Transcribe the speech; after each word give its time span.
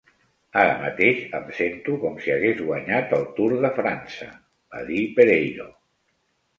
"Ara 0.61 0.77
mateix 0.79 1.19
em 1.39 1.45
sento 1.57 1.99
com 2.05 2.17
si 2.25 2.35
hagués 2.37 2.65
guanyat 2.71 3.15
el 3.21 3.29
Tour 3.39 3.57
de 3.69 3.73
França", 3.79 4.31
va 4.77 4.85
dir 4.93 5.09
Pereiro. 5.21 5.73